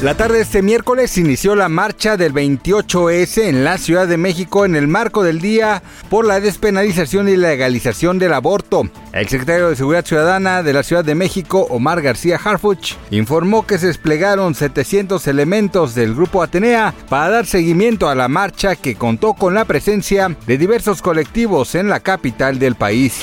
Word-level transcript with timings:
La 0.00 0.16
tarde 0.16 0.36
de 0.36 0.42
este 0.42 0.62
miércoles 0.62 1.18
inició 1.18 1.56
la 1.56 1.68
marcha 1.68 2.16
del 2.16 2.32
28S 2.32 3.48
en 3.48 3.64
la 3.64 3.78
Ciudad 3.78 4.06
de 4.06 4.16
México 4.16 4.64
en 4.64 4.76
el 4.76 4.86
marco 4.86 5.24
del 5.24 5.40
Día 5.40 5.82
por 6.08 6.24
la 6.24 6.38
Despenalización 6.38 7.28
y 7.28 7.34
Legalización 7.34 8.20
del 8.20 8.32
Aborto. 8.32 8.88
El 9.12 9.26
secretario 9.26 9.68
de 9.68 9.74
Seguridad 9.74 10.06
Ciudadana 10.06 10.62
de 10.62 10.72
la 10.72 10.84
Ciudad 10.84 11.04
de 11.04 11.16
México, 11.16 11.66
Omar 11.68 12.00
García 12.00 12.38
Harfuch, 12.42 12.94
informó 13.10 13.66
que 13.66 13.76
se 13.78 13.88
desplegaron 13.88 14.54
700 14.54 15.26
elementos 15.26 15.96
del 15.96 16.14
Grupo 16.14 16.44
Atenea 16.44 16.94
para 17.08 17.30
dar 17.30 17.46
seguimiento 17.46 18.08
a 18.08 18.14
la 18.14 18.28
marcha 18.28 18.76
que 18.76 18.94
contó 18.94 19.34
con 19.34 19.52
la 19.54 19.64
presencia 19.64 20.36
de 20.46 20.58
diversos 20.58 21.02
colectivos 21.02 21.74
en 21.74 21.88
la 21.88 21.98
capital 21.98 22.60
del 22.60 22.76
país. 22.76 23.20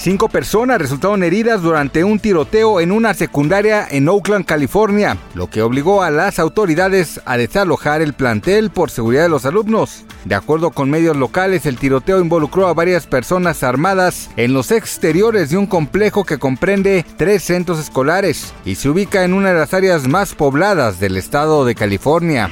Cinco 0.00 0.30
personas 0.30 0.80
resultaron 0.80 1.22
heridas 1.22 1.60
durante 1.60 2.04
un 2.04 2.18
tiroteo 2.18 2.80
en 2.80 2.90
una 2.90 3.12
secundaria 3.12 3.86
en 3.90 4.08
Oakland, 4.08 4.46
California, 4.46 5.18
lo 5.34 5.50
que 5.50 5.60
obligó 5.60 6.02
a 6.02 6.10
las 6.10 6.38
autoridades 6.38 7.20
a 7.26 7.36
desalojar 7.36 8.00
el 8.00 8.14
plantel 8.14 8.70
por 8.70 8.90
seguridad 8.90 9.24
de 9.24 9.28
los 9.28 9.44
alumnos. 9.44 10.06
De 10.24 10.34
acuerdo 10.34 10.70
con 10.70 10.88
medios 10.88 11.18
locales, 11.18 11.66
el 11.66 11.76
tiroteo 11.76 12.18
involucró 12.18 12.68
a 12.68 12.72
varias 12.72 13.06
personas 13.06 13.62
armadas 13.62 14.30
en 14.38 14.54
los 14.54 14.70
exteriores 14.70 15.50
de 15.50 15.58
un 15.58 15.66
complejo 15.66 16.24
que 16.24 16.38
comprende 16.38 17.04
tres 17.18 17.42
centros 17.42 17.78
escolares 17.78 18.54
y 18.64 18.76
se 18.76 18.88
ubica 18.88 19.22
en 19.24 19.34
una 19.34 19.52
de 19.52 19.58
las 19.58 19.74
áreas 19.74 20.08
más 20.08 20.34
pobladas 20.34 20.98
del 20.98 21.18
estado 21.18 21.66
de 21.66 21.74
California. 21.74 22.50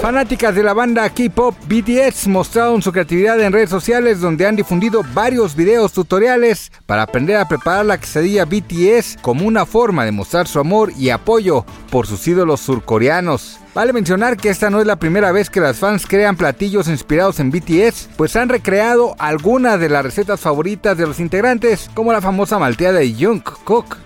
Fanáticas 0.00 0.54
de 0.54 0.62
la 0.62 0.72
banda 0.72 1.08
K-pop 1.10 1.54
BTS 1.68 2.26
mostraron 2.26 2.82
su 2.82 2.92
creatividad 2.92 3.40
en 3.40 3.52
redes 3.52 3.70
sociales 3.70 4.20
donde 4.20 4.46
han 4.46 4.56
difundido 4.56 5.02
varios 5.14 5.54
videos 5.54 5.92
tutoriales 5.92 6.72
para 6.86 7.02
aprender 7.02 7.36
a 7.36 7.46
preparar 7.46 7.86
la 7.86 7.98
quesadilla 7.98 8.44
BTS 8.44 9.18
como 9.22 9.46
una 9.46 9.64
forma 9.64 10.04
de 10.04 10.12
mostrar 10.12 10.48
su 10.48 10.58
amor 10.58 10.92
y 10.98 11.10
apoyo 11.10 11.64
por 11.90 12.06
sus 12.06 12.26
ídolos 12.26 12.60
surcoreanos. 12.60 13.60
Vale 13.74 13.92
mencionar 13.92 14.36
que 14.36 14.50
esta 14.50 14.70
no 14.70 14.80
es 14.80 14.86
la 14.86 14.96
primera 14.96 15.32
vez 15.32 15.48
que 15.48 15.60
las 15.60 15.78
fans 15.78 16.06
crean 16.06 16.36
platillos 16.36 16.88
inspirados 16.88 17.40
en 17.40 17.50
BTS, 17.50 18.10
pues 18.16 18.36
han 18.36 18.50
recreado 18.50 19.14
algunas 19.18 19.80
de 19.80 19.88
las 19.88 20.04
recetas 20.04 20.40
favoritas 20.40 20.98
de 20.98 21.06
los 21.06 21.20
integrantes, 21.20 21.88
como 21.94 22.12
la 22.12 22.20
famosa 22.20 22.58
malteada 22.58 22.98
de 22.98 23.14
Jungkook. 23.14 23.96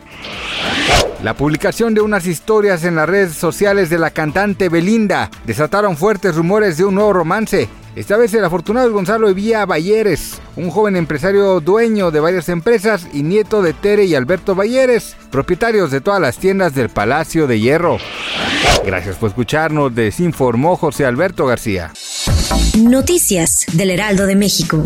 La 1.22 1.34
publicación 1.34 1.94
de 1.94 2.02
unas 2.02 2.26
historias 2.26 2.84
en 2.84 2.94
las 2.94 3.08
redes 3.08 3.32
sociales 3.32 3.90
de 3.90 3.98
la 3.98 4.10
cantante 4.10 4.68
Belinda 4.68 5.30
desataron 5.44 5.96
fuertes 5.96 6.36
rumores 6.36 6.76
de 6.76 6.84
un 6.84 6.94
nuevo 6.94 7.12
romance. 7.12 7.68
Esta 7.96 8.18
vez 8.18 8.34
el 8.34 8.44
afortunado 8.44 8.86
es 8.86 8.92
Gonzalo 8.92 9.28
Evía 9.28 9.64
Bayeres, 9.64 10.34
un 10.54 10.70
joven 10.70 10.96
empresario 10.96 11.60
dueño 11.60 12.10
de 12.10 12.20
varias 12.20 12.50
empresas 12.50 13.06
y 13.14 13.22
nieto 13.22 13.62
de 13.62 13.72
Tere 13.72 14.04
y 14.04 14.14
Alberto 14.14 14.54
Bayeres, 14.54 15.16
propietarios 15.30 15.90
de 15.90 16.02
todas 16.02 16.20
las 16.20 16.36
tiendas 16.36 16.74
del 16.74 16.90
Palacio 16.90 17.46
de 17.46 17.58
Hierro. 17.58 17.96
Gracias 18.84 19.16
por 19.16 19.30
escucharnos, 19.30 19.94
desinformó 19.94 20.76
José 20.76 21.06
Alberto 21.06 21.46
García. 21.46 21.92
Noticias 22.78 23.64
del 23.72 23.90
Heraldo 23.90 24.26
de 24.26 24.36
México. 24.36 24.82